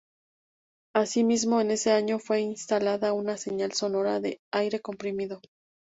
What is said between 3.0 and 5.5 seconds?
una señal sonora de aire comprimido.